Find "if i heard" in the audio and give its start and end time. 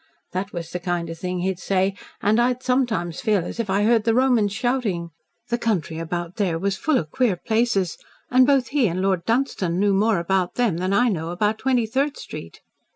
3.59-4.03